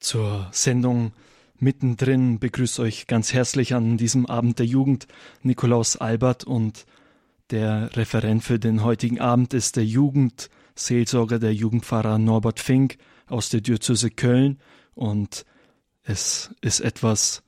[0.00, 1.12] zur Sendung
[1.58, 5.08] mittendrin begrüßt euch ganz herzlich an diesem Abend der Jugend
[5.42, 6.86] Nikolaus Albert und
[7.50, 13.60] der Referent für den heutigen Abend ist der Jugendseelsorger, der Jugendpfarrer Norbert Fink aus der
[13.60, 14.58] Diözese Köln
[14.94, 15.44] und
[16.04, 17.42] es ist etwas,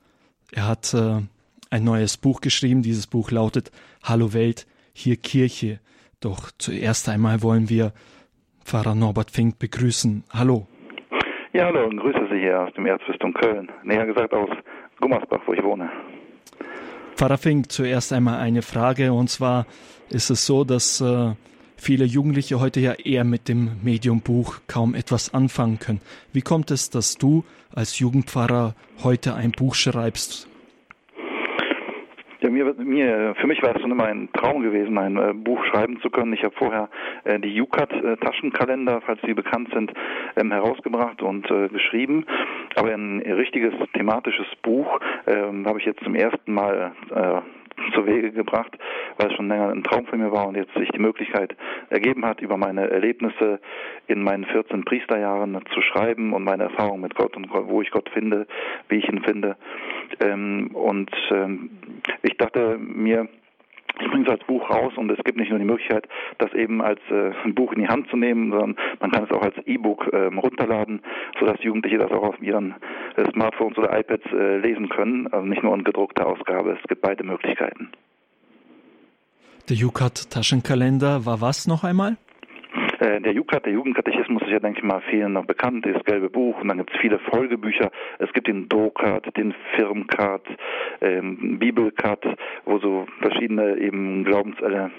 [0.53, 1.23] er hat äh,
[1.71, 2.83] ein neues Buch geschrieben.
[2.83, 3.71] Dieses Buch lautet
[4.03, 5.81] Hallo Welt, hier Kirche.
[6.21, 7.95] Doch zuerst einmal wollen wir
[8.65, 10.25] Pfarrer Norbert Fink begrüßen.
[10.31, 10.67] Hallo.
[11.53, 13.69] Ja, hallo und grüße Sie hier aus dem Erzbistum Köln.
[13.83, 14.51] Näher gesagt aus
[15.01, 15.91] Gummersbach, wo ich wohne.
[17.17, 19.13] Pfarrer Fink, zuerst einmal eine Frage.
[19.13, 19.67] Und zwar
[20.11, 21.33] ist es so, dass äh,
[21.77, 26.01] viele Jugendliche heute ja eher mit dem Medium Buch kaum etwas anfangen können.
[26.33, 27.45] Wie kommt es, dass du
[27.75, 30.50] als Jugendpfarrer heute ein Buch schreibst
[32.41, 35.65] ja, mir, mir, für mich war es schon immer ein Traum gewesen, ein äh, Buch
[35.67, 36.33] schreiben zu können.
[36.33, 36.89] Ich habe vorher
[37.25, 39.93] äh, die UCAT äh, Taschenkalender, falls sie bekannt sind,
[40.37, 42.25] ähm, herausgebracht und äh, geschrieben.
[42.77, 47.41] Aber ein richtiges thematisches Buch ähm, habe ich jetzt zum ersten Mal äh,
[47.95, 48.77] zu Wege gebracht,
[49.17, 51.57] weil es schon länger ein Traum für mir war und jetzt sich die Möglichkeit
[51.89, 53.61] ergeben hat, über meine Erlebnisse
[54.07, 58.09] in meinen 14 Priesterjahren zu schreiben und meine Erfahrungen mit Gott und wo ich Gott
[58.11, 58.47] finde,
[58.89, 59.57] wie ich ihn finde.
[60.21, 61.71] Ähm, und ähm,
[62.23, 63.29] ich dachte mir,
[64.01, 66.07] ich bringe es als Buch raus und es gibt nicht nur die Möglichkeit,
[66.39, 69.31] das eben als äh, ein Buch in die Hand zu nehmen, sondern man kann es
[69.31, 71.03] auch als E-Book ähm, runterladen,
[71.39, 72.75] sodass Jugendliche das auch auf ihren
[73.17, 76.79] äh, Smartphones oder iPads äh, lesen können, also nicht nur in gedruckter Ausgabe.
[76.81, 77.91] Es gibt beide Möglichkeiten.
[79.69, 82.17] Der UCAT Taschenkalender war was noch einmal?
[83.01, 86.29] Äh, der JUKAT, der Jugendkatechismus ist ja, denke ich mal, vielen noch bekannt, das gelbe
[86.29, 87.91] Buch und dann gibt es viele Folgebücher.
[88.19, 90.43] Es gibt den DOCAT, den Firmcat,
[91.01, 92.23] ähm, Bibelcat,
[92.67, 94.93] wo so verschiedene eben Glaubenselemente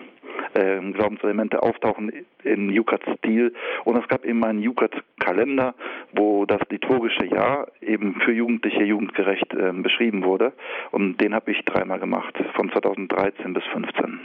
[0.53, 2.11] äh, Glaubenselemente auftauchen
[2.43, 3.53] in Jukat-Stil.
[3.83, 5.75] Und es gab eben einen Jukat-Kalender,
[6.13, 10.53] wo das liturgische Jahr eben für Jugendliche jugendgerecht äh, beschrieben wurde.
[10.91, 14.19] Und den habe ich dreimal gemacht, von 2013 bis 2015.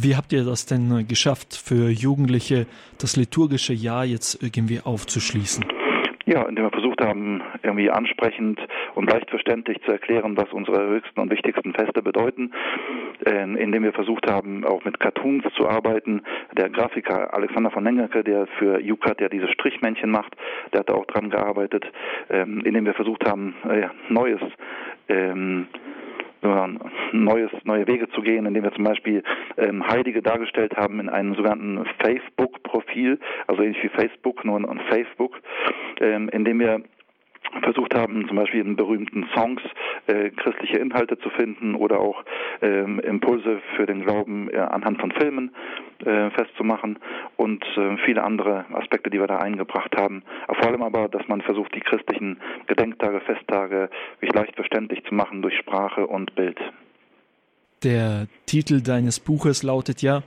[0.00, 2.68] Wie habt ihr das denn äh, geschafft, für Jugendliche
[3.00, 5.64] das liturgische Jahr jetzt irgendwie aufzuschließen?
[6.24, 8.60] Ja, indem wir versucht haben, irgendwie ansprechend
[8.94, 12.52] und leicht verständlich zu erklären, was unsere höchsten und wichtigsten Feste bedeuten,
[13.26, 16.22] ähm, indem wir versucht haben, auch mit Cartoons zu arbeiten.
[16.56, 20.36] Der Grafiker Alexander von Lengerke, der für UCAT ja diese Strichmännchen macht,
[20.72, 21.86] der hat auch dran gearbeitet,
[22.30, 24.42] ähm, indem wir versucht haben, äh, Neues
[25.08, 25.66] ähm,
[27.12, 29.22] neues, neue Wege zu gehen, indem wir zum Beispiel
[29.56, 35.40] ähm, Heilige dargestellt haben in einem sogenannten Facebook-Profil, also ähnlich wie Facebook, nur an Facebook,
[36.00, 36.82] ähm, indem wir
[37.62, 39.62] versucht haben, zum Beispiel in berühmten Songs
[40.06, 42.24] äh, christliche Inhalte zu finden oder auch
[42.62, 45.54] ähm, Impulse für den Glauben äh, anhand von Filmen
[46.04, 46.98] äh, festzumachen
[47.36, 50.22] und äh, viele andere Aspekte, die wir da eingebracht haben.
[50.46, 53.90] Vor allem aber, dass man versucht, die christlichen Gedenktage, Festtage
[54.20, 56.58] wirklich leicht verständlich zu machen durch Sprache und Bild.
[57.82, 60.22] Der Titel deines Buches lautet ja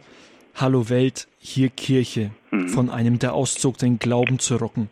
[0.55, 2.69] Hallo Welt, hier Kirche, mhm.
[2.69, 4.89] von einem der Auszug, den Glauben zu rocken.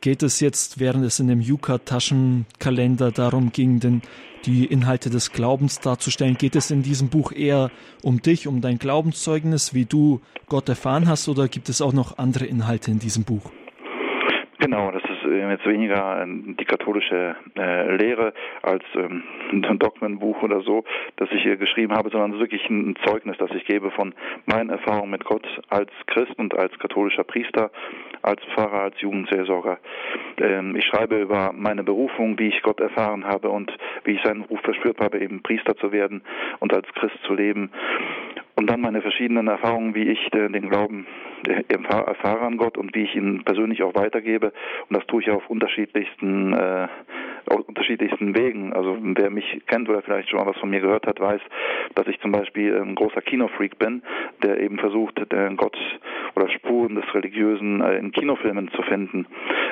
[0.00, 4.00] Geht es jetzt, während es in dem Juka-Taschenkalender darum ging, denn
[4.46, 7.70] die Inhalte des Glaubens darzustellen, geht es in diesem Buch eher
[8.02, 12.16] um dich, um dein Glaubenszeugnis, wie du Gott erfahren hast, oder gibt es auch noch
[12.16, 13.50] andere Inhalte in diesem Buch?
[14.60, 19.22] Genau, das ist äh, jetzt weniger die katholische äh, Lehre als ähm,
[19.52, 20.84] ein Dogmenbuch oder so,
[21.16, 25.12] das ich hier geschrieben habe, sondern wirklich ein Zeugnis, das ich gebe von meinen Erfahrungen
[25.12, 27.70] mit Gott als Christ und als katholischer Priester,
[28.20, 29.78] als Pfarrer, als Jugendseelsorger.
[30.36, 33.72] Ähm, ich schreibe über meine Berufung, wie ich Gott erfahren habe und
[34.04, 36.20] wie ich seinen Ruf verspürt habe, eben Priester zu werden
[36.58, 37.70] und als Christ zu leben.
[38.56, 41.06] Und dann meine verschiedenen Erfahrungen, wie ich den Glauben
[41.68, 44.52] erfahre an Gott und wie ich ihn persönlich auch weitergebe.
[44.88, 46.88] Und das tue ich auf unterschiedlichsten, äh,
[47.46, 48.72] auf unterschiedlichsten Wegen.
[48.72, 51.40] Also wer mich kennt oder vielleicht schon mal was von mir gehört hat, weiß,
[51.94, 54.02] dass ich zum Beispiel ein großer Kinofreak bin,
[54.42, 55.76] der eben versucht, den Gott
[56.36, 59.26] oder Spuren des Religiösen äh, in Kinofilmen zu finden.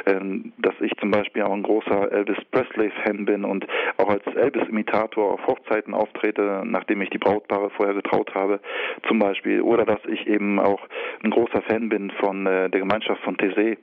[0.06, 3.67] Ähm, dass ich zum Beispiel auch ein großer Elvis Presley-Fan bin und
[3.97, 8.61] auch als Elvis-Imitator auf Hochzeiten auftrete, nachdem ich die Brautpaare vorher getraut habe
[9.06, 10.81] zum Beispiel, oder dass ich eben auch
[11.23, 13.76] ein großer Fan bin von äh, der Gemeinschaft von Tese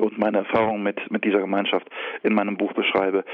[0.00, 1.88] und meine Erfahrung mit, mit dieser Gemeinschaft
[2.22, 3.24] in meinem Buch beschreibe,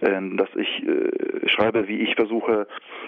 [0.00, 2.66] äh, dass ich äh, schreibe, wie ich versuche,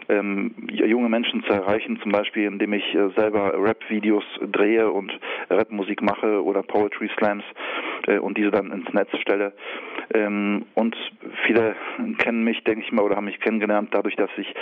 [0.09, 5.13] ähm, junge Menschen zu erreichen, zum Beispiel indem ich äh, selber Rap-Videos drehe und
[5.51, 7.45] Rap-Musik mache oder Poetry Slams
[8.07, 9.53] äh, und diese dann ins Netz stelle.
[10.15, 10.97] Ähm, und
[11.45, 11.75] viele
[12.19, 14.53] kennen mich, denke ich mal, oder haben mich kennengelernt dadurch, dass ich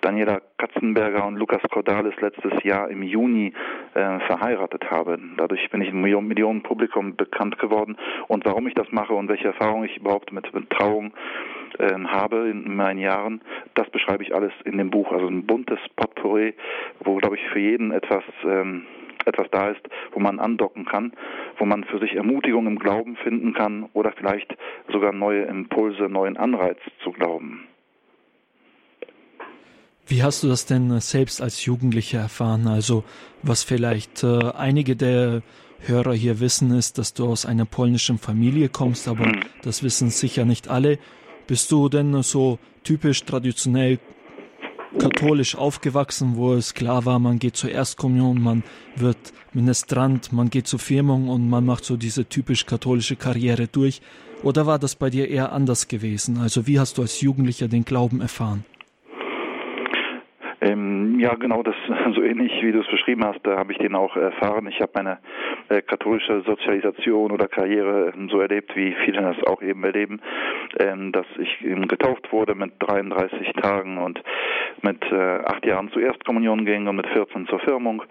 [0.00, 3.52] Daniela Katzenberger und Lukas Cordalis letztes Jahr im Juni
[3.92, 5.18] verheiratet habe.
[5.36, 7.96] Dadurch bin ich im Millionen Publikum bekannt geworden
[8.28, 11.12] Und warum ich das mache und welche Erfahrungen ich überhaupt mit, Trauung
[11.78, 13.40] äh, habe in meinen Jahren,
[13.74, 15.12] das beschreibe ich alles in dem Buch.
[15.12, 16.54] Also ein buntes Potpourri,
[17.00, 18.86] wo, glaube ich, für jeden etwas ähm,
[19.26, 19.80] etwas da ist,
[20.12, 21.12] wo man andocken kann,
[21.58, 24.54] wo man für sich Ermutigung im Glauben finden kann oder vielleicht
[24.92, 27.66] sogar neue Impulse, neuen Anreiz zu glauben.
[30.06, 32.66] Wie hast du das denn selbst als Jugendlicher erfahren?
[32.68, 33.04] Also
[33.42, 35.40] was vielleicht äh, einige der
[35.86, 39.40] Hörer hier wissen, ist, dass du aus einer polnischen Familie kommst, aber mhm.
[39.62, 40.98] das wissen sicher nicht alle.
[41.46, 43.98] Bist du denn so typisch traditionell
[44.98, 48.62] katholisch aufgewachsen, wo es klar war, man geht zur Erstkommunion, man
[48.96, 49.18] wird
[49.52, 54.00] Ministrant, man geht zur Firmung und man macht so diese typisch katholische Karriere durch?
[54.42, 56.38] Oder war das bei dir eher anders gewesen?
[56.38, 58.64] Also wie hast du als Jugendlicher den Glauben erfahren?
[60.64, 61.74] Ähm, ja, genau, das
[62.14, 64.66] so ähnlich wie du es beschrieben hast, da habe ich den auch erfahren.
[64.66, 65.18] Ich habe meine
[65.68, 70.22] äh, katholische Sozialisation oder Karriere ähm, so erlebt, wie viele das auch eben erleben,
[70.78, 74.22] ähm, dass ich eben getauft wurde mit 33 Tagen und
[74.80, 78.02] mit äh, acht Jahren zur Erstkommunion ging und mit 14 zur Firmung.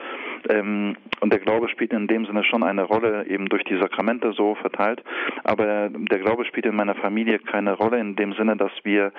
[0.50, 4.34] Ähm, und der Glaube spielt in dem Sinne schon eine Rolle, eben durch die Sakramente
[4.34, 5.04] so verteilt.
[5.44, 9.12] Aber der Glaube spielt in meiner Familie keine Rolle in dem Sinne, dass wir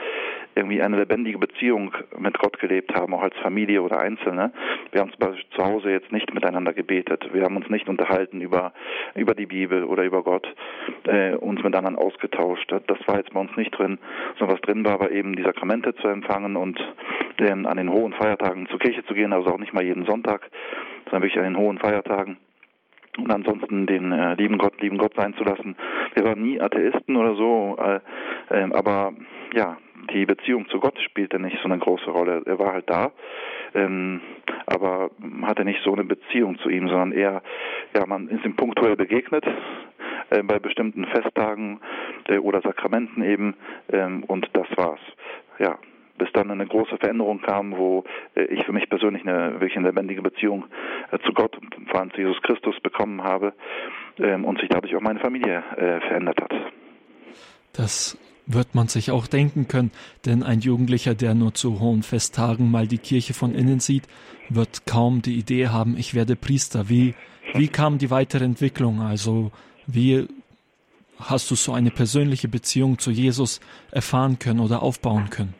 [0.55, 4.53] irgendwie eine lebendige Beziehung mit Gott gelebt haben, auch als Familie oder Einzelne.
[4.93, 7.29] Wir haben zu Hause jetzt nicht miteinander gebetet.
[7.33, 8.73] Wir haben uns nicht unterhalten über,
[9.15, 10.47] über die Bibel oder über Gott,
[11.05, 12.73] äh, uns mit anderen ausgetauscht.
[12.87, 13.99] Das war jetzt bei uns nicht drin,
[14.39, 16.79] sondern was drin war, war eben die Sakramente zu empfangen und
[17.39, 20.51] äh, an den hohen Feiertagen zur Kirche zu gehen, also auch nicht mal jeden Sonntag,
[21.05, 22.39] sondern wirklich an den hohen Feiertagen
[23.19, 25.77] und ansonsten den äh, lieben Gott, lieben Gott sein zu lassen.
[26.15, 28.01] Wir waren nie Atheisten oder so, äh,
[28.51, 29.13] äh, aber
[29.55, 29.77] ja,
[30.13, 32.43] die Beziehung zu Gott spielte nicht so eine große Rolle.
[32.45, 33.13] Er war halt da,
[33.75, 34.21] ähm,
[34.67, 35.11] aber
[35.43, 37.43] hatte nicht so eine Beziehung zu ihm, sondern eher,
[37.97, 39.45] ja, man ist ihm punktuell begegnet
[40.31, 41.81] äh, bei bestimmten Festtagen
[42.29, 43.55] äh, oder Sakramenten eben
[43.93, 45.01] ähm, und das war's.
[45.59, 45.79] Ja,
[46.19, 49.89] bis dann eine große Veränderung kam, wo äh, ich für mich persönlich eine wirklich eine
[49.89, 50.65] lebendige Beziehung
[51.11, 51.57] äh, zu Gott,
[51.91, 53.53] vor allem zu Jesus Christus bekommen habe
[54.19, 56.53] ähm, und sich dadurch auch meine Familie äh, verändert hat.
[57.73, 59.91] Das wird man sich auch denken können,
[60.27, 64.07] denn ein Jugendlicher, der nur zu hohen Festtagen mal die Kirche von innen sieht,
[64.49, 66.89] wird kaum die Idee haben, ich werde Priester.
[66.89, 67.15] Wie,
[67.55, 69.01] wie kam die weitere Entwicklung?
[69.01, 69.51] Also,
[69.87, 70.29] wie
[71.19, 75.55] hast du so eine persönliche Beziehung zu Jesus erfahren können oder aufbauen können?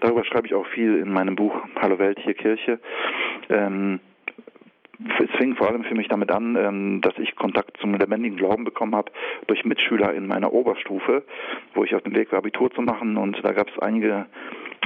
[0.00, 2.78] Darüber schreibe ich auch viel in meinem Buch Hallo Welt, hier Kirche.
[3.48, 4.00] Ähm,
[5.20, 8.64] es fing vor allem für mich damit an, ähm, dass ich Kontakt zum lebendigen Glauben
[8.64, 9.12] bekommen habe
[9.46, 11.24] durch Mitschüler in meiner Oberstufe,
[11.74, 13.16] wo ich auf dem Weg war, Abitur zu machen.
[13.16, 14.26] Und da gab es einige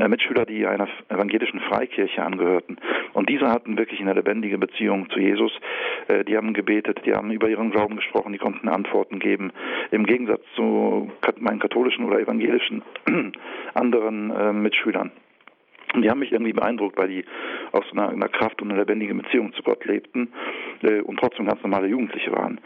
[0.08, 2.78] Mitschüler, die einer evangelischen Freikirche angehörten.
[3.12, 5.52] Und diese hatten wirklich eine lebendige Beziehung zu Jesus.
[6.08, 9.52] Äh, die haben gebetet, die haben über ihren Glauben gesprochen, die konnten Antworten geben.
[9.90, 12.82] Im Gegensatz zu meinen katholischen oder evangelischen
[13.74, 15.12] anderen äh, Mitschülern.
[15.92, 17.24] Und die haben mich irgendwie beeindruckt, weil die
[17.72, 20.32] aus einer, einer Kraft und einer lebendigen Beziehung zu Gott lebten
[20.82, 22.60] äh, und trotzdem ganz normale Jugendliche waren.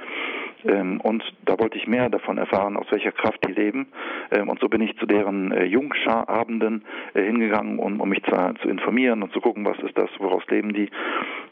[0.67, 3.87] Ähm, und da wollte ich mehr davon erfahren, aus welcher Kraft die leben.
[4.31, 6.85] Ähm, und so bin ich zu deren äh, Jungscharabenden
[7.15, 8.33] äh, hingegangen, um, um mich zu,
[8.63, 10.91] zu, informieren und zu gucken, was ist das, woraus leben die.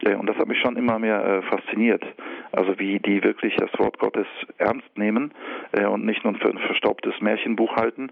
[0.05, 2.05] Äh, und das hat mich schon immer mehr äh, fasziniert.
[2.53, 4.27] Also wie die wirklich das Wort Gottes
[4.59, 5.33] ernst nehmen
[5.73, 8.11] und nicht nur für ein verstaubtes Märchenbuch halten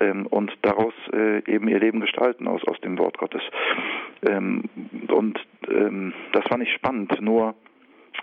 [0.00, 0.92] ähm, und daraus
[1.46, 3.40] eben ihr Leben gestalten aus, aus dem Wort Gottes.
[4.20, 5.40] Und
[6.32, 7.20] das fand ich spannend.
[7.22, 7.54] Nur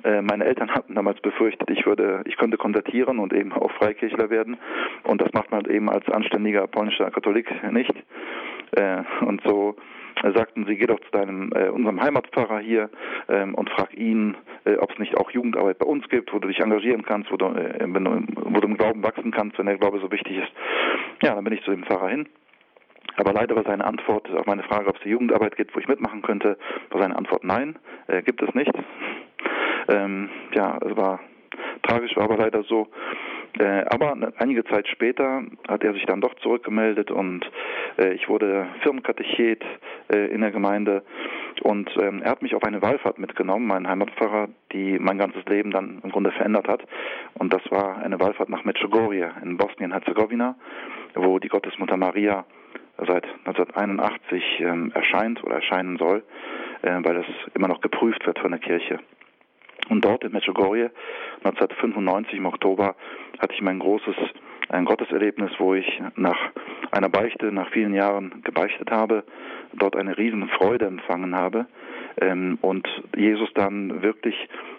[0.04, 4.30] äh, meine Eltern hatten damals befürchtet, ich würde, ich könnte konvertieren und eben auch Freikirchler
[4.30, 4.58] werden.
[5.04, 7.94] Und das macht man eben als anständiger polnischer Katholik nicht.
[8.76, 9.76] Äh, und so
[10.34, 12.90] sagten sie, geh doch zu deinem, äh, unserem Heimatpfarrer hier
[13.30, 16.48] ähm, und frag ihn, äh, ob es nicht auch Jugendarbeit bei uns gibt, wo du
[16.48, 19.68] dich engagieren kannst, wo du, äh, wenn du, wo du im Glauben wachsen kannst, wenn
[19.68, 20.52] der Glaube so wichtig ist.
[21.22, 22.28] Ja, dann bin ich zu dem Pfarrer hin.
[23.16, 25.88] Aber leider war seine Antwort auf meine Frage, ob es die Jugendarbeit gibt, wo ich
[25.88, 26.58] mitmachen könnte,
[26.92, 27.78] war seine Antwort nein,
[28.08, 28.72] äh, gibt es nicht.
[29.88, 31.20] Ähm, ja, es war
[31.84, 32.88] tragisch, war aber leider so.
[33.60, 37.50] Äh, aber einige Zeit später hat er sich dann doch zurückgemeldet und
[37.98, 39.64] äh, ich wurde Firmenkatechet
[40.14, 41.04] äh, in der Gemeinde
[41.64, 45.72] und ähm, er hat mich auf eine Wallfahrt mitgenommen, mein Heimatpfarrer, die mein ganzes Leben
[45.72, 46.84] dann im Grunde verändert hat.
[47.36, 50.56] Und das war eine Wallfahrt nach Medjugorje in Bosnien-Herzegowina,
[51.16, 52.46] wo die Gottesmutter Maria
[52.98, 56.24] seit 1981 ähm, erscheint oder erscheinen soll,
[56.84, 57.26] äh, weil es
[57.56, 59.00] immer noch geprüft wird von der Kirche.
[59.90, 60.92] Und dort in Medjugorje
[61.44, 62.96] 1995 im Oktober
[63.40, 64.16] hatte ich mein großes
[64.70, 66.38] ein Gotteserlebnis, wo ich nach
[66.92, 69.24] einer Beichte, nach vielen Jahren gebeichtet habe,
[69.72, 71.68] dort eine riesen Freude empfangen habe,
[72.20, 74.36] ähm, und Jesus dann wirklich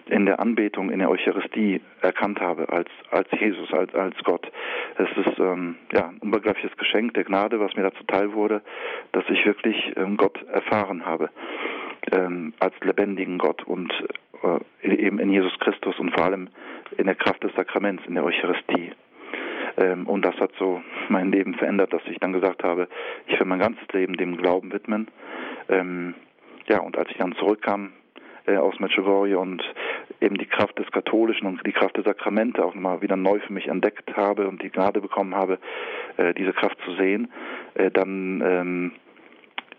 [0.07, 4.51] in der Anbetung, in der Eucharistie erkannt habe als, als Jesus, als, als Gott.
[4.97, 8.61] Es ist ähm, ja, ein unbegreifliches Geschenk der Gnade, was mir dazu teil wurde,
[9.11, 11.29] dass ich wirklich ähm, Gott erfahren habe
[12.11, 13.91] ähm, als lebendigen Gott und
[14.43, 14.59] äh,
[14.97, 16.49] eben in Jesus Christus und vor allem
[16.97, 18.91] in der Kraft des Sakraments, in der Eucharistie.
[19.77, 22.87] Ähm, und das hat so mein Leben verändert, dass ich dann gesagt habe,
[23.27, 25.07] ich will mein ganzes Leben dem Glauben widmen.
[25.69, 26.15] Ähm,
[26.67, 27.91] ja, und als ich dann zurückkam
[28.45, 29.63] äh, aus Medjugorje und
[30.21, 33.53] eben die Kraft des Katholischen und die Kraft der Sakramente auch nochmal wieder neu für
[33.53, 35.59] mich entdeckt habe und die Gnade bekommen habe,
[36.17, 37.31] äh, diese Kraft zu sehen,
[37.75, 38.91] äh, dann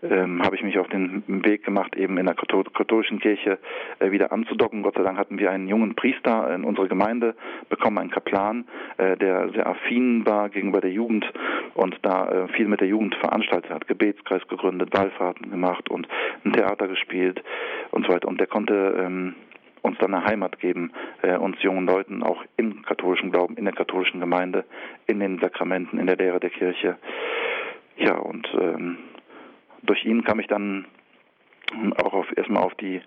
[0.03, 3.59] ähm, habe ich mich auf den Weg gemacht, eben in der katholischen Kirche
[3.99, 4.83] äh, wieder anzudocken.
[4.83, 7.35] Gott sei Dank hatten wir einen jungen Priester in unserer Gemeinde
[7.69, 8.65] bekommen, einen Kaplan,
[8.97, 11.25] äh, der sehr affin war gegenüber der Jugend
[11.73, 16.07] und da äh, viel mit der Jugend veranstaltet hat, Gebetskreis gegründet, Wallfahrten gemacht und
[16.45, 17.43] ein Theater gespielt
[17.91, 18.27] und so weiter.
[18.27, 19.35] Und der konnte ähm,
[19.81, 20.91] uns dann eine Heimat geben,
[21.21, 24.65] äh, uns jungen Leuten auch im katholischen Glauben, in der katholischen Gemeinde,
[25.07, 26.97] in den Sakramenten, in der Lehre der Kirche.
[27.97, 28.97] Ja, und ähm,
[29.83, 30.85] durch ihn kam ich dann
[32.03, 33.01] auch auf, erstmal auf die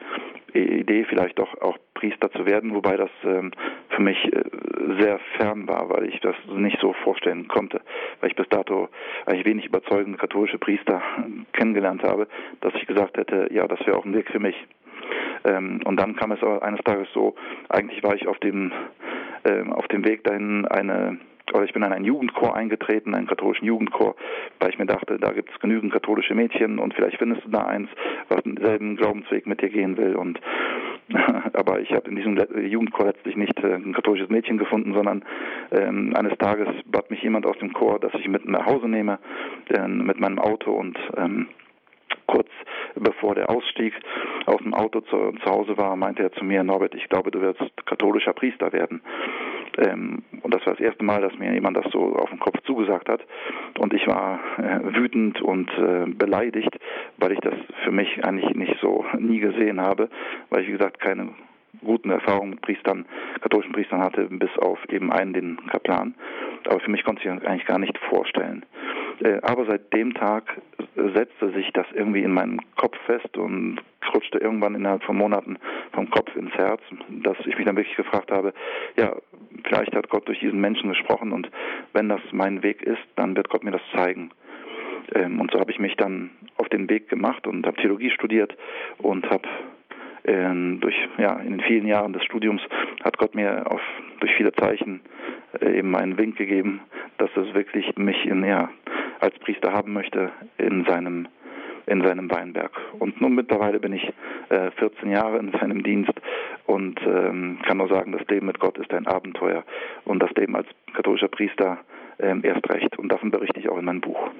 [0.54, 3.50] Idee, vielleicht doch auch Priester zu werden, wobei das ähm,
[3.90, 4.42] für mich äh,
[4.98, 7.80] sehr fern war, weil ich das nicht so vorstellen konnte,
[8.20, 8.88] weil ich bis dato
[9.26, 11.02] eigentlich wenig überzeugende katholische Priester
[11.52, 12.28] kennengelernt habe,
[12.60, 14.56] dass ich gesagt hätte, ja, das wäre auch ein Weg für mich.
[15.44, 17.34] Ähm, und dann kam es eines Tages so,
[17.68, 18.72] eigentlich war ich auf dem,
[19.44, 21.18] ähm, auf dem Weg dahin, eine
[21.52, 24.16] oder ich bin in einen Jugendchor eingetreten, einen katholischen Jugendchor,
[24.60, 27.66] weil ich mir dachte, da gibt es genügend katholische Mädchen und vielleicht findest du da
[27.66, 27.88] eins,
[28.28, 30.16] was denselben Glaubensweg mit dir gehen will.
[30.16, 30.40] Und
[31.52, 32.36] aber ich habe in diesem
[32.66, 35.24] Jugendchor letztlich nicht äh, ein katholisches Mädchen gefunden, sondern
[35.70, 39.18] ähm, eines Tages bat mich jemand aus dem Chor, dass ich mit nach Hause nehme,
[39.68, 41.48] äh, mit meinem Auto und ähm,
[42.26, 42.48] kurz
[42.94, 43.92] bevor der Ausstieg
[44.46, 47.40] aus dem Auto zu, zu Hause war, meinte er zu mir, Norbert, ich glaube, du
[47.40, 49.02] wirst katholischer Priester werden.
[49.78, 52.60] Ähm, und das war das erste Mal, dass mir jemand das so auf den Kopf
[52.64, 53.20] zugesagt hat.
[53.78, 56.78] Und ich war äh, wütend und äh, beleidigt,
[57.18, 57.54] weil ich das
[57.84, 60.08] für mich eigentlich nicht so nie gesehen habe,
[60.50, 61.30] weil ich, wie gesagt, keine
[61.82, 63.04] guten Erfahrungen mit Priestern,
[63.40, 66.14] katholischen Priestern hatte, bis auf eben einen, den Kaplan.
[66.66, 68.64] Aber für mich konnte ich das eigentlich gar nicht vorstellen.
[69.20, 70.60] Äh, aber seit dem Tag
[70.96, 73.80] setzte sich das irgendwie in meinen Kopf fest und
[74.14, 75.58] rutschte irgendwann innerhalb von Monaten
[75.92, 78.52] vom Kopf ins Herz, dass ich mich dann wirklich gefragt habe,
[78.96, 79.16] ja,
[79.64, 81.50] vielleicht hat Gott durch diesen Menschen gesprochen und
[81.92, 84.30] wenn das mein Weg ist, dann wird Gott mir das zeigen.
[85.14, 88.56] Ähm, und so habe ich mich dann auf den Weg gemacht und habe Theologie studiert
[88.98, 89.48] und habe
[90.24, 92.62] ähm, durch ja in den vielen Jahren des Studiums
[93.02, 93.80] hat Gott mir auf
[94.20, 95.00] durch viele Zeichen
[95.60, 96.80] äh, eben einen Wink gegeben,
[97.18, 98.70] dass es wirklich mich in ja
[99.24, 101.28] als Priester haben möchte in seinem
[101.86, 102.72] in seinem Weinberg.
[102.98, 104.02] Und nun mittlerweile bin ich
[104.48, 106.14] äh, 14 Jahre in seinem Dienst
[106.64, 109.64] und ähm, kann nur sagen, das Leben mit Gott ist ein Abenteuer
[110.06, 111.78] und das Leben als katholischer Priester
[112.18, 112.98] ähm, erst recht.
[112.98, 114.30] Und davon berichte ich auch in meinem Buch.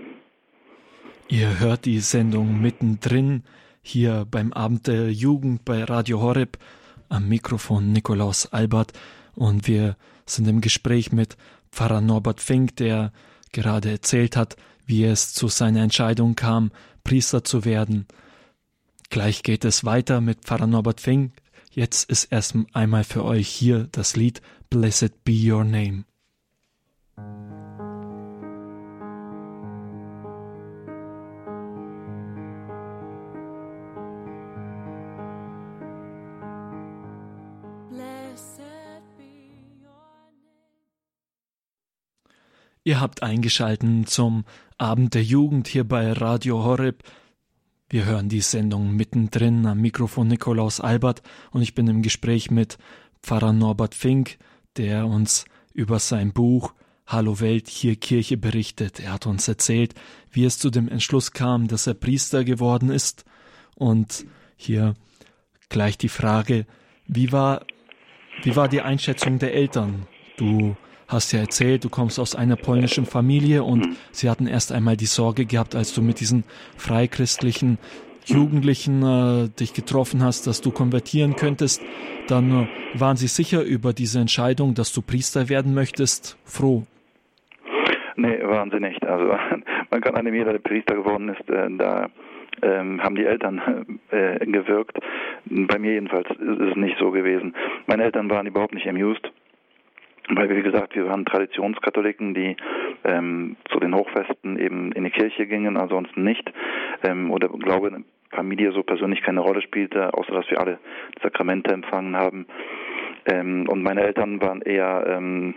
[1.29, 3.43] Ihr hört die Sendung mittendrin
[3.83, 6.57] hier beim Abend der Jugend bei Radio Horeb
[7.11, 8.93] am Mikrofon Nikolaus Albert
[9.35, 11.37] und wir sind im Gespräch mit
[11.71, 13.13] Pfarrer Norbert Fink, der
[13.53, 16.71] gerade erzählt hat, wie es zu seiner Entscheidung kam,
[17.03, 18.07] Priester zu werden.
[19.11, 21.33] Gleich geht es weiter mit Pfarrer Norbert Fink.
[21.71, 26.05] Jetzt ist erst einmal für euch hier das Lied Blessed Be Your Name.
[42.87, 44.45] Ihr habt eingeschalten zum
[44.77, 47.03] Abend der Jugend hier bei Radio Horeb.
[47.89, 52.77] Wir hören die Sendung mittendrin am Mikrofon Nikolaus Albert und ich bin im Gespräch mit
[53.23, 54.37] Pfarrer Norbert Fink,
[54.77, 56.75] der uns über sein Buch
[57.07, 59.01] Hallo Welt, hier Kirche berichtet.
[59.01, 59.95] Er hat uns erzählt,
[60.31, 63.25] wie es zu dem Entschluss kam, dass er Priester geworden ist.
[63.77, 64.27] Und
[64.57, 64.93] hier
[65.71, 66.67] gleich die Frage,
[67.07, 67.65] wie war,
[68.43, 70.07] wie war die Einschätzung der Eltern?
[70.37, 70.77] Du
[71.15, 73.97] hast ja erzählt, du kommst aus einer polnischen Familie und mhm.
[74.11, 76.45] sie hatten erst einmal die Sorge gehabt, als du mit diesen
[76.77, 77.79] freikristlichen
[78.27, 81.83] Jugendlichen äh, dich getroffen hast, dass du konvertieren könntest,
[82.29, 86.85] dann äh, waren sie sicher über diese Entscheidung, dass du Priester werden möchtest, froh.
[88.17, 89.05] Nee, waren sie nicht.
[89.05, 89.37] Also
[89.91, 92.09] man kann einem jeder, der Priester geworden ist, äh, da
[92.63, 93.61] ähm, haben die Eltern
[94.11, 94.99] äh, gewirkt.
[95.45, 97.55] Bei mir jedenfalls ist es nicht so gewesen.
[97.87, 99.31] Meine Eltern waren überhaupt nicht amused
[100.29, 102.57] weil wie gesagt, wir waren Traditionskatholiken, die
[103.05, 106.51] ähm, zu den Hochfesten eben in die Kirche gingen, ansonsten nicht,
[107.03, 110.79] ähm, oder Glaube Familie so persönlich keine Rolle spielte, außer dass wir alle
[111.23, 112.47] Sakramente empfangen haben.
[113.27, 115.55] Ähm, und meine Eltern waren eher ähm,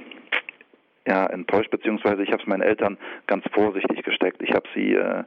[1.07, 2.97] ja, enttäuscht, beziehungsweise ich habe es meinen Eltern
[3.27, 4.41] ganz vorsichtig gesteckt.
[4.41, 5.23] Ich habe sie äh,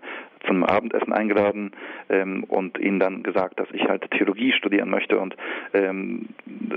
[0.47, 1.73] zum Abendessen eingeladen
[2.09, 5.37] ähm, und ihnen dann gesagt, dass ich halt Theologie studieren möchte und
[5.75, 6.29] ähm,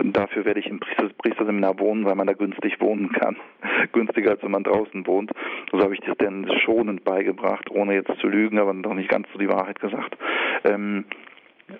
[0.03, 3.37] dafür werde ich im Priester Priesterseminar wohnen, weil man da günstig wohnen kann.
[3.91, 5.31] Günstiger als wenn man draußen wohnt.
[5.71, 9.27] So habe ich das denn schonend beigebracht, ohne jetzt zu lügen, aber noch nicht ganz
[9.31, 10.17] so die Wahrheit gesagt.
[10.65, 11.05] Ähm,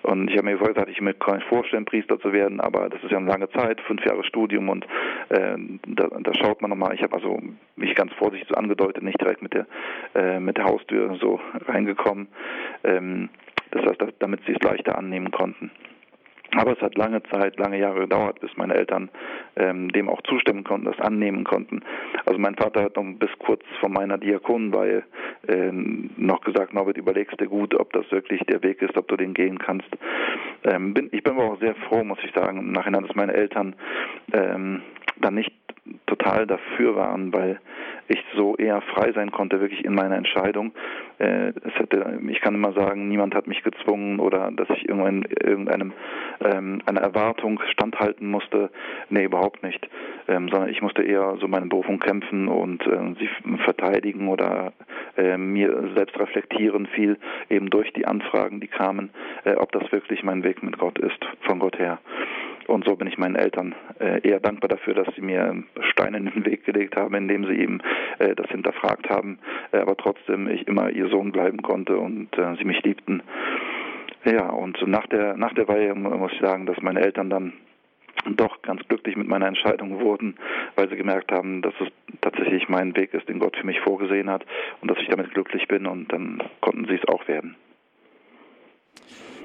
[0.02, 3.02] und ich habe mir gesagt, ich mir gar nicht vorstellen, Priester zu werden, aber das
[3.02, 4.84] ist ja eine lange Zeit, fünf Jahre Studium und
[5.28, 6.94] äh, da, da schaut man nochmal.
[6.94, 7.40] Ich habe also
[7.76, 9.66] mich ganz vorsichtig so angedeutet, nicht direkt mit der
[10.14, 12.28] äh, mit der Haustür so reingekommen.
[12.82, 13.28] Ähm,
[13.70, 15.70] das heißt, damit sie es leichter annehmen konnten.
[16.56, 19.10] Aber es hat lange Zeit, lange Jahre gedauert, bis meine Eltern
[19.56, 21.82] ähm, dem auch zustimmen konnten, das annehmen konnten.
[22.26, 25.02] Also mein Vater hat noch bis kurz vor meiner Diakonenweihe
[25.48, 29.16] ähm, noch gesagt, Norbert, überlegst dir gut, ob das wirklich der Weg ist, ob du
[29.16, 29.88] den gehen kannst.
[30.64, 33.34] Ähm, bin, ich bin aber auch sehr froh, muss ich sagen, im Nachhinein, dass meine
[33.34, 33.74] Eltern
[34.32, 34.82] ähm,
[35.16, 35.52] dann nicht
[36.06, 37.60] total dafür waren, weil
[38.08, 40.72] ich so eher frei sein konnte, wirklich in meiner Entscheidung.
[41.18, 45.22] Äh, es hätte, ich kann immer sagen, niemand hat mich gezwungen oder dass ich irgendwann
[45.22, 45.92] irgendeinem
[46.40, 48.70] ähm, einer Erwartung standhalten musste.
[49.08, 49.88] Nee, überhaupt nicht.
[50.28, 53.28] Ähm, sondern ich musste eher so meine Berufung kämpfen und äh, sie
[53.64, 54.72] verteidigen oder
[55.16, 57.18] äh, mir selbst reflektieren, viel
[57.48, 59.10] eben durch die Anfragen, die kamen,
[59.44, 61.98] äh, ob das wirklich mein Weg mit Gott ist, von Gott her.
[62.66, 66.30] Und so bin ich meinen Eltern äh, eher dankbar dafür, dass sie mir Steine in
[66.30, 67.80] den Weg gelegt haben, indem sie eben
[68.18, 69.38] äh, das hinterfragt haben,
[69.72, 72.28] äh, aber trotzdem ich immer ihr Sohn bleiben konnte und
[72.58, 73.22] sie mich liebten.
[74.24, 77.52] Ja, und nach der nach der Weihe muss ich sagen, dass meine Eltern dann
[78.36, 80.36] doch ganz glücklich mit meiner Entscheidung wurden,
[80.76, 81.88] weil sie gemerkt haben, dass es
[82.20, 84.44] tatsächlich mein Weg ist, den Gott für mich vorgesehen hat
[84.80, 87.56] und dass ich damit glücklich bin und dann konnten sie es auch werden.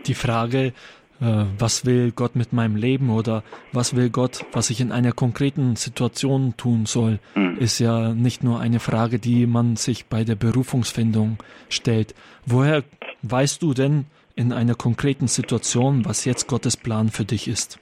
[0.05, 0.73] Die Frage,
[1.21, 5.11] äh, was will Gott mit meinem Leben oder was will Gott, was ich in einer
[5.11, 7.57] konkreten Situation tun soll, mhm.
[7.59, 11.37] ist ja nicht nur eine Frage, die man sich bei der Berufungsfindung
[11.69, 12.15] stellt.
[12.45, 12.83] Woher
[13.21, 14.05] weißt du denn
[14.35, 17.79] in einer konkreten Situation, was jetzt Gottes Plan für dich ist?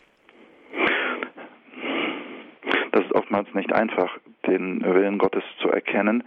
[2.92, 4.10] Das ist oftmals nicht einfach,
[4.48, 6.24] den Willen Gottes zu erkennen.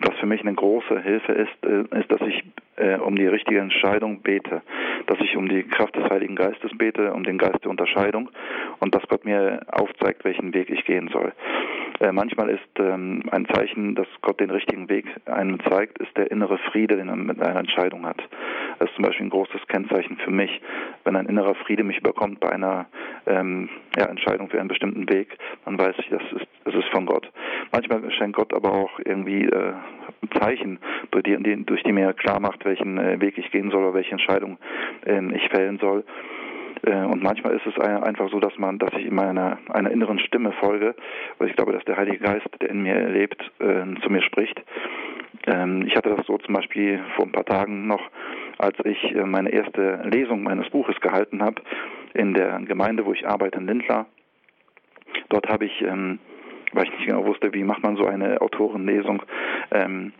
[0.00, 2.42] Was für mich eine große Hilfe ist, äh, ist, dass ich
[2.76, 4.62] äh, um die richtige Entscheidung bete,
[5.06, 8.30] dass ich um die Kraft des Heiligen Geistes bete, um den Geist der Unterscheidung
[8.80, 11.32] und dass Gott mir aufzeigt, welchen Weg ich gehen soll.
[12.02, 16.32] Äh, manchmal ist ähm, ein Zeichen, dass Gott den richtigen Weg einem zeigt, ist der
[16.32, 18.20] innere Friede, den er mit einer Entscheidung hat.
[18.80, 20.50] Das ist zum Beispiel ein großes Kennzeichen für mich,
[21.04, 22.86] wenn ein innerer Friede mich überkommt bei einer
[23.26, 27.06] ähm, ja, Entscheidung für einen bestimmten Weg, dann weiß ich, das ist, das ist von
[27.06, 27.30] Gott.
[27.70, 29.72] Manchmal schenkt Gott aber auch irgendwie äh,
[30.40, 30.80] Zeichen,
[31.12, 34.10] durch die, durch die mir klar macht, welchen äh, Weg ich gehen soll oder welche
[34.10, 34.58] Entscheidung
[35.06, 36.02] äh, ich fällen soll.
[36.84, 40.52] Äh, und manchmal ist es einfach so, dass man, dass ich immer einer, inneren Stimme
[40.52, 40.94] folge,
[41.38, 44.60] weil ich glaube, dass der Heilige Geist, der in mir lebt, äh, zu mir spricht.
[45.46, 48.02] Ähm, ich hatte das so zum Beispiel vor ein paar Tagen noch,
[48.58, 51.62] als ich äh, meine erste Lesung meines Buches gehalten habe
[52.14, 54.06] in der Gemeinde, wo ich arbeite in Lindlar.
[55.28, 56.18] Dort habe ich ähm,
[56.72, 59.22] weil ich nicht genau wusste, wie macht man so eine Autorenlesung.
[59.70, 60.12] Ähm.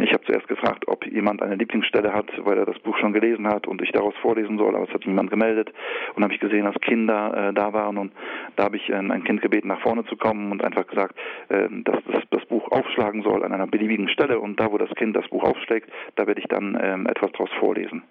[0.00, 3.46] Ich habe zuerst gefragt, ob jemand eine Lieblingsstelle hat, weil er das Buch schon gelesen
[3.46, 5.72] hat und ich daraus vorlesen soll, aber es hat niemand gemeldet.
[6.14, 8.12] Und habe ich gesehen, dass Kinder äh, da waren und
[8.56, 11.14] da habe ich äh, ein Kind gebeten, nach vorne zu kommen und einfach gesagt,
[11.48, 14.90] äh, dass das, das Buch aufschlagen soll an einer beliebigen Stelle und da, wo das
[14.96, 18.02] Kind das Buch aufschlägt, da werde ich dann ähm, etwas daraus vorlesen.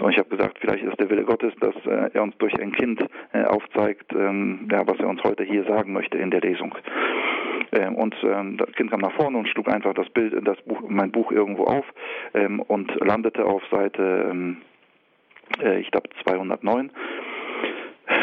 [0.00, 2.72] Und ich habe gesagt, vielleicht ist der Wille Gottes, dass äh, er uns durch ein
[2.72, 6.74] Kind äh, aufzeigt, ähm, ja, was er uns heute hier sagen möchte in der Lesung.
[7.72, 10.80] Ähm, und ähm, das Kind kam nach vorne und schlug einfach das Bild, das Buch,
[10.88, 11.84] mein Buch irgendwo auf
[12.34, 14.58] ähm, und landete auf Seite, ähm,
[15.62, 16.90] äh, ich glaube 209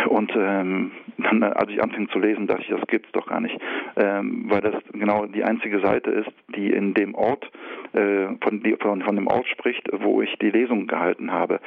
[0.07, 3.57] und ähm, dann, als ich anfing zu lesen, dachte ich, das gibt's doch gar nicht,
[3.95, 7.49] ähm, weil das genau die einzige Seite ist, die in dem Ort äh,
[7.93, 11.59] von, von, von dem Ort spricht, wo ich die Lesung gehalten habe.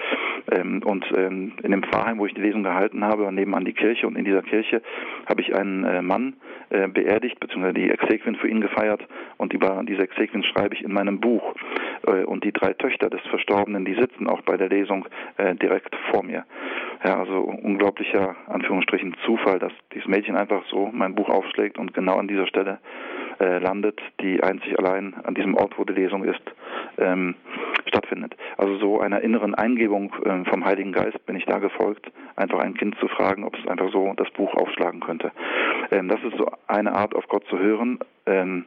[0.51, 4.07] Ähm, und ähm, in dem Pfarrheim, wo ich die Lesung gehalten habe, nebenan die Kirche
[4.07, 4.83] und in dieser Kirche
[5.27, 6.35] habe ich einen äh, Mann
[6.71, 10.93] äh, beerdigt, beziehungsweise die Exequien für ihn gefeiert und über diese Exequien schreibe ich in
[10.93, 11.55] meinem Buch.
[12.07, 15.95] Äh, und die drei Töchter des Verstorbenen, die sitzen auch bei der Lesung äh, direkt
[16.11, 16.45] vor mir.
[17.05, 22.17] Ja, also unglaublicher, Anführungsstrichen, Zufall, dass dieses Mädchen einfach so mein Buch aufschlägt und genau
[22.17, 22.79] an dieser Stelle
[23.41, 26.43] äh, landet, die einzig allein an diesem Ort, wo die Lesung ist,
[26.99, 27.35] ähm,
[27.87, 28.37] stattfindet.
[28.57, 32.75] Also so einer inneren Eingebung ähm, vom Heiligen Geist bin ich da gefolgt, einfach ein
[32.75, 35.33] Kind zu fragen, ob es einfach so das Buch aufschlagen könnte.
[35.91, 37.99] Ähm, das ist so eine Art, auf Gott zu hören.
[38.27, 38.65] Ähm,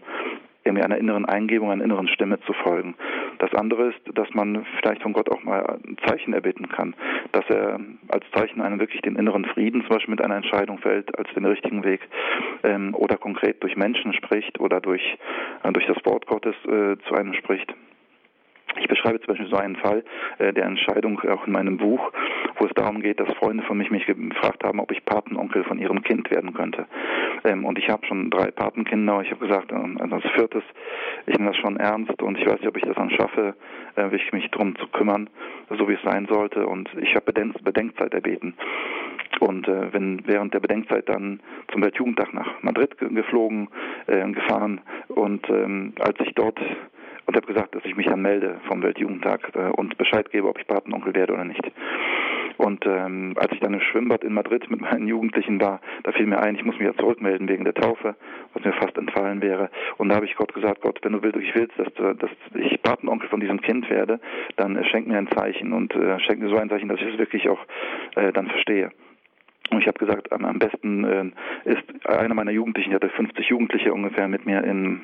[0.63, 2.95] irgendwie einer inneren Eingebung, einer inneren Stimme zu folgen.
[3.41, 6.93] Das andere ist, dass man vielleicht von Gott auch mal ein Zeichen erbitten kann,
[7.32, 11.17] dass er als Zeichen einen wirklich den inneren Frieden zum Beispiel mit einer Entscheidung fällt,
[11.17, 12.01] als den richtigen Weg
[12.62, 15.01] ähm, oder konkret durch Menschen spricht oder durch,
[15.63, 17.73] äh, durch das Wort Gottes äh, zu einem spricht.
[18.79, 20.03] Ich beschreibe zum Beispiel so einen Fall
[20.39, 22.12] äh, der Entscheidung auch in meinem Buch,
[22.57, 25.77] wo es darum geht, dass Freunde von mich mich gefragt haben, ob ich Patenonkel von
[25.77, 26.86] ihrem Kind werden könnte.
[27.43, 29.21] Ähm, und ich habe schon drei Patenkinder.
[29.21, 30.63] Ich habe gesagt, ähm, also als viertes,
[31.25, 33.55] ich nehme das schon ernst und ich weiß nicht, ob ich das dann schaffe,
[33.95, 35.29] äh, mich darum zu kümmern,
[35.69, 36.65] so wie es sein sollte.
[36.65, 38.53] Und ich habe Bedenk Bedenkzeit erbeten.
[39.39, 41.39] Und äh, wenn während der Bedenkzeit dann
[41.71, 43.69] zum Weltjugendtag nach Madrid geflogen,
[44.07, 46.60] äh, gefahren und ähm, als ich dort
[47.25, 50.60] und habe gesagt, dass ich mich dann melde vom Weltjugendtag äh, und Bescheid gebe, ob
[50.60, 51.71] ich Patenonkel werde oder nicht.
[52.57, 56.27] Und ähm, als ich dann im Schwimmbad in Madrid mit meinen Jugendlichen war, da fiel
[56.27, 58.15] mir ein, ich muss mich ja zurückmelden wegen der Taufe,
[58.53, 59.69] was mir fast entfallen wäre.
[59.97, 63.29] Und da habe ich Gott gesagt, Gott, wenn du wirklich willst, dass, dass ich Patenonkel
[63.29, 64.19] von diesem Kind werde,
[64.57, 67.13] dann äh, schenk mir ein Zeichen und äh, schenk mir so ein Zeichen, dass ich
[67.13, 67.60] es wirklich auch
[68.15, 68.91] äh, dann verstehe.
[69.71, 71.31] Und ich habe gesagt, am, am besten äh,
[71.63, 75.01] ist einer meiner Jugendlichen, ich hatte 50 Jugendliche ungefähr mit mir in,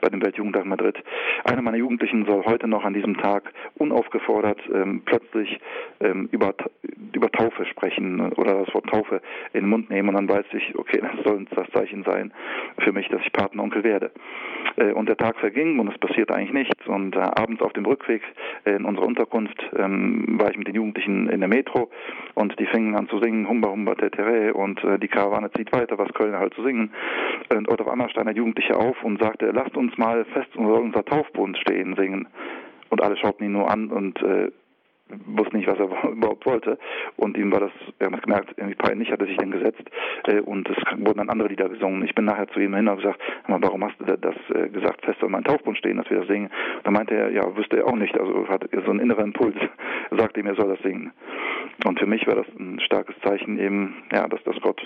[0.00, 1.02] bei dem Weltjugendtag Madrid.
[1.44, 5.58] Einer meiner Jugendlichen soll heute noch an diesem Tag unaufgefordert ähm, plötzlich
[6.00, 6.54] ähm, über,
[7.14, 9.22] über Taufe sprechen oder das Wort Taufe
[9.54, 12.32] in den Mund nehmen und dann weiß ich, okay, das soll das Zeichen sein
[12.78, 14.10] für mich, dass ich Patenonkel werde.
[14.76, 17.86] Äh, und der Tag verging und es passierte eigentlich nichts und äh, abends auf dem
[17.86, 18.22] Rückweg
[18.64, 21.90] äh, in unserer Unterkunft ähm, war ich mit den Jugendlichen in der Metro
[22.34, 25.98] und die fingen an zu singen, Humba Humba Terre und äh, die Karawane zieht weiter,
[25.98, 26.92] was Köln halt zu singen.
[27.50, 31.58] Und, auf einmal stand der Jugendliche auf und sagte, lasst uns mal fest unser Taufbund
[31.58, 32.28] stehen singen.
[32.90, 34.50] Und alle schauten ihn nur an und äh,
[35.26, 36.78] wusste nicht, was er überhaupt wollte.
[37.16, 39.82] Und ihm war das, er hat gemerkt, irgendwie peinlich, hat er sich dann gesetzt
[40.26, 42.04] äh, und es wurden dann andere Lieder gesungen.
[42.04, 45.22] Ich bin nachher zu ihm hin und gesagt, warum hast du das äh, gesagt, fest
[45.22, 46.50] an meinem Taufbund stehen, dass wir das singen?
[46.84, 48.18] Da meinte er, ja, wüsste er auch nicht.
[48.18, 49.56] Also hat so einen inneren Impuls,
[50.10, 51.12] sagte ihm, er soll das singen.
[51.84, 54.80] Und für mich war das ein starkes Zeichen eben, ja, dass das Gott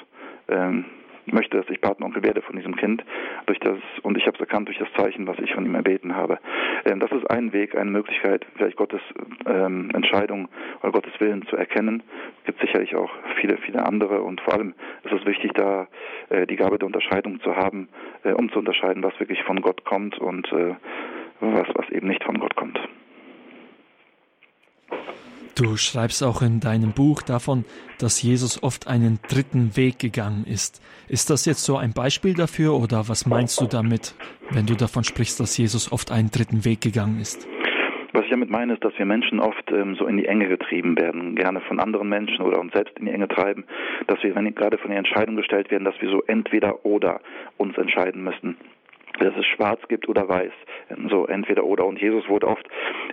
[0.48, 0.84] ähm,
[1.32, 3.04] möchte, dass ich Patenonkel werde von diesem Kind
[3.46, 6.14] durch das und ich habe es erkannt durch das Zeichen, was ich von ihm erbeten
[6.14, 6.38] habe.
[6.84, 9.00] Ähm, das ist ein Weg, eine Möglichkeit, vielleicht Gottes
[9.46, 10.48] ähm, Entscheidung
[10.82, 12.02] oder Gottes Willen zu erkennen.
[12.40, 13.10] Es gibt sicherlich auch
[13.40, 15.86] viele, viele andere und vor allem ist es wichtig, da
[16.30, 17.88] äh, die Gabe der Unterscheidung zu haben,
[18.22, 20.74] äh, um zu unterscheiden, was wirklich von Gott kommt und äh,
[21.40, 22.78] was, was eben nicht von Gott kommt.
[25.56, 27.64] Du schreibst auch in deinem Buch davon,
[28.00, 30.82] dass Jesus oft einen dritten Weg gegangen ist.
[31.08, 34.16] Ist das jetzt so ein Beispiel dafür oder was meinst du damit,
[34.50, 37.46] wenn du davon sprichst, dass Jesus oft einen dritten Weg gegangen ist?
[38.12, 40.98] Was ich damit meine, ist, dass wir Menschen oft ähm, so in die Enge getrieben
[40.98, 43.64] werden, gerne von anderen Menschen oder uns selbst in die Enge treiben,
[44.08, 47.20] dass wir, wenn gerade von der Entscheidung gestellt werden, dass wir so entweder oder
[47.58, 48.56] uns entscheiden müssen
[49.18, 50.52] dass es schwarz gibt oder weiß.
[51.08, 51.86] So entweder oder.
[51.86, 52.66] Und Jesus wurde oft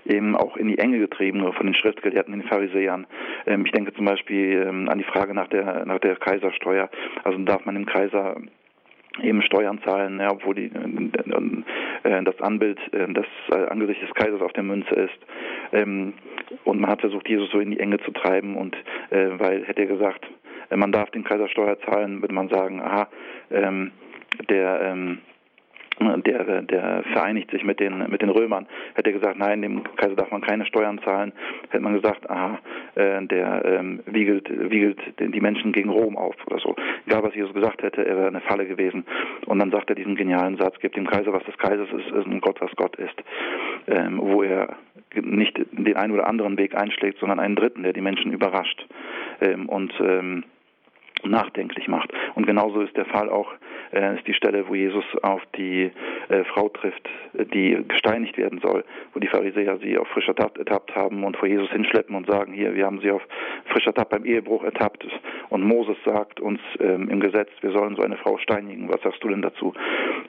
[0.05, 3.07] eben auch in die Enge getrieben von den Schriftgelehrten, den Pharisäern.
[3.45, 6.89] Ähm, ich denke zum Beispiel ähm, an die Frage nach der, nach der Kaisersteuer.
[7.23, 8.37] Also darf man dem Kaiser
[9.21, 10.71] eben Steuern zahlen, ja, obwohl die,
[12.03, 15.19] äh, das Anbild, äh, das äh, Angesicht des Kaisers auf der Münze ist.
[15.73, 16.13] Ähm,
[16.63, 18.75] und man hat versucht, Jesus so in die Enge zu treiben und
[19.09, 20.25] äh, weil hätte er gesagt,
[20.69, 23.07] äh, man darf den Kaiser Steuer zahlen, würde man sagen, aha,
[24.49, 25.19] der ähm,
[25.99, 28.67] der, der vereinigt sich mit den, mit den Römern.
[28.95, 31.33] Hätte er gesagt, nein, dem Kaiser darf man keine Steuern zahlen,
[31.69, 32.59] hätte man gesagt, aha,
[32.95, 36.75] äh, der ähm, wiegelt, wiegelt die Menschen gegen Rom auf oder so.
[37.05, 39.05] Egal, was Jesus gesagt hätte, er wäre eine Falle gewesen.
[39.45, 42.25] Und dann sagt er diesen genialen Satz, gibt dem Kaiser, was des Kaisers ist, ist
[42.25, 43.23] ein Gott, was Gott ist.
[43.87, 44.75] Ähm, wo er
[45.13, 48.87] nicht den einen oder anderen Weg einschlägt, sondern einen dritten, der die Menschen überrascht.
[49.41, 50.43] Ähm, und ähm,
[51.23, 52.11] nachdenklich macht.
[52.35, 53.51] Und genauso ist der Fall auch,
[53.93, 55.91] äh, ist die Stelle, wo Jesus auf die
[56.29, 57.09] äh, Frau trifft,
[57.53, 61.47] die gesteinigt werden soll, wo die Pharisäer sie auf frischer Tat ertappt haben und vor
[61.47, 63.21] Jesus hinschleppen und sagen, hier, wir haben sie auf
[63.65, 65.05] frischer Tat beim Ehebruch ertappt.
[65.49, 68.89] Und Moses sagt uns ähm, im Gesetz, wir sollen so eine Frau steinigen.
[68.89, 69.73] Was sagst du denn dazu?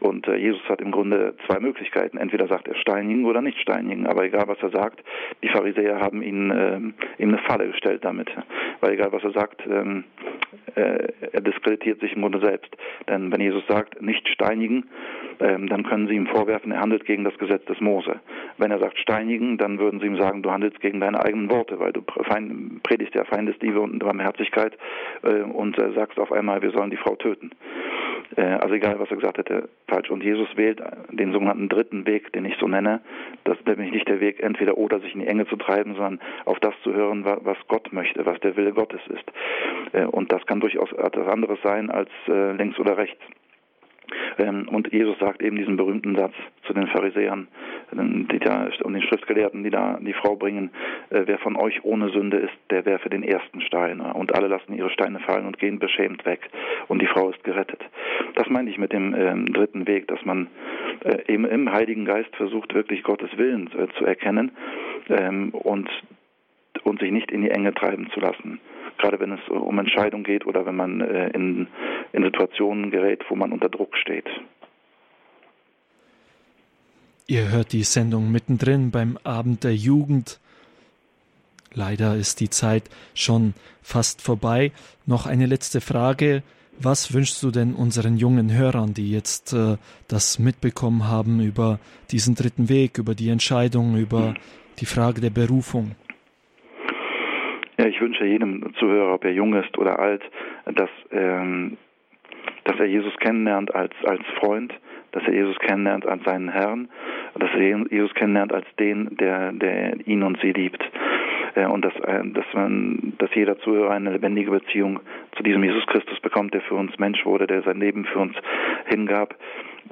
[0.01, 2.17] Und äh, Jesus hat im Grunde zwei Möglichkeiten.
[2.17, 4.07] Entweder sagt er steinigen oder nicht steinigen.
[4.07, 5.03] Aber egal, was er sagt,
[5.43, 8.31] die Pharisäer haben ihn, ähm, ihm eine Falle gestellt damit.
[8.81, 10.05] Weil egal, was er sagt, ähm,
[10.75, 12.75] äh, er diskreditiert sich im Grunde selbst.
[13.09, 14.85] Denn wenn Jesus sagt, nicht steinigen,
[15.41, 18.21] ähm, dann können sie ihm vorwerfen, er handelt gegen das Gesetz des Mose.
[18.59, 21.79] Wenn er sagt steinigen, dann würden sie ihm sagen, du handelst gegen deine eigenen Worte,
[21.81, 24.77] weil du predigst ja Feindesliebe und Barmherzigkeit
[25.23, 27.51] äh, und äh, sagst auf einmal, wir sollen die Frau töten.
[28.37, 30.11] Äh, also egal, was er gesagt hätte, falsch.
[30.11, 33.01] Und Jesus wählt den sogenannten dritten Weg, den ich so nenne.
[33.45, 36.21] Das ist nämlich nicht der Weg, entweder oder sich in die Enge zu treiben, sondern
[36.45, 40.13] auf das zu hören, was Gott möchte, was der Wille Gottes ist.
[40.13, 43.21] Und das kann durchaus etwas anderes sein als links oder rechts.
[44.39, 46.35] Ähm, und Jesus sagt eben diesen berühmten Satz
[46.67, 47.49] zu den Pharisäern
[47.93, 50.71] ähm, die da, und den Schriftgelehrten, die da die Frau bringen,
[51.11, 54.01] äh, wer von euch ohne Sünde ist, der werfe den ersten Stein.
[54.01, 56.49] Und alle lassen ihre Steine fallen und gehen beschämt weg.
[56.89, 57.83] Und die Frau ist gerettet.
[58.35, 60.49] Das meine ich mit dem ähm, dritten Weg, dass man
[61.05, 64.53] äh, eben im Heiligen Geist versucht, wirklich Gottes Willen äh, zu erkennen
[65.09, 65.89] ähm, und,
[66.85, 68.61] und sich nicht in die Enge treiben zu lassen
[68.99, 71.69] gerade wenn es um Entscheidungen geht oder wenn man äh, in,
[72.13, 74.27] in Situationen gerät, wo man unter Druck steht.
[77.27, 80.41] Ihr hört die Sendung mittendrin beim Abend der Jugend.
[81.73, 84.73] Leider ist die Zeit schon fast vorbei.
[85.07, 86.43] Noch eine letzte Frage.
[86.79, 89.77] Was wünschst du denn unseren jungen Hörern, die jetzt äh,
[90.09, 91.79] das mitbekommen haben über
[92.11, 94.35] diesen dritten Weg, über die Entscheidung, über
[94.81, 95.93] die Frage der Berufung?
[97.83, 100.23] Ja, ich wünsche jedem Zuhörer, ob er jung ist oder alt,
[100.67, 101.77] dass, ähm,
[102.63, 104.73] dass er Jesus kennenlernt als, als Freund,
[105.11, 106.89] dass er Jesus kennenlernt als seinen Herrn,
[107.35, 110.81] dass er Jesus kennenlernt als den, der, der ihn und sie liebt.
[111.57, 115.01] Äh, und dass, äh, dass, man, dass jeder Zuhörer eine lebendige Beziehung
[115.37, 118.37] zu diesem Jesus Christus bekommt, der für uns Mensch wurde, der sein Leben für uns
[118.87, 119.35] hingab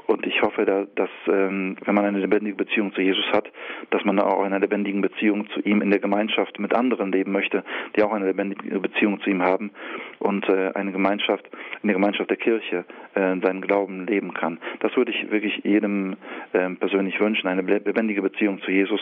[0.07, 3.51] und ich hoffe, dass ähm, wenn man eine lebendige Beziehung zu Jesus hat,
[3.91, 7.65] dass man auch eine lebendige Beziehung zu ihm in der Gemeinschaft mit anderen leben möchte,
[7.97, 9.71] die auch eine lebendige Beziehung zu ihm haben
[10.19, 11.49] und äh, eine Gemeinschaft
[11.83, 14.59] in der Gemeinschaft der Kirche äh, seinen Glauben leben kann.
[14.81, 16.17] Das würde ich wirklich jedem
[16.53, 19.01] äh, persönlich wünschen, eine lebendige Beziehung zu Jesus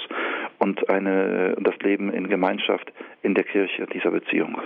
[0.59, 4.61] und eine, das Leben in Gemeinschaft in der Kirche dieser Beziehung.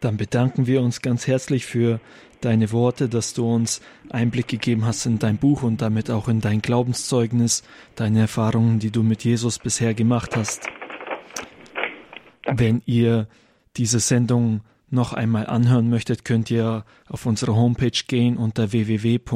[0.00, 2.00] Dann bedanken wir uns ganz herzlich für
[2.40, 3.80] deine Worte, dass du uns
[4.10, 7.64] Einblick gegeben hast in dein Buch und damit auch in dein Glaubenszeugnis,
[7.96, 10.68] deine Erfahrungen, die du mit Jesus bisher gemacht hast.
[12.46, 13.26] Wenn ihr
[13.76, 19.28] diese Sendung noch einmal anhören möchtet, könnt ihr auf unsere Homepage gehen unter www.horeb.org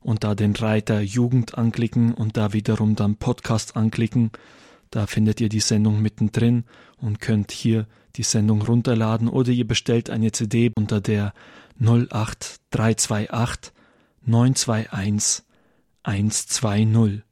[0.00, 4.30] und da den Reiter Jugend anklicken und da wiederum dann Podcast anklicken.
[4.96, 6.64] Da findet ihr die Sendung mittendrin
[6.96, 11.34] und könnt hier die Sendung runterladen oder ihr bestellt eine CD unter der
[11.78, 13.74] 08328
[14.24, 15.44] 921
[16.02, 17.20] 120.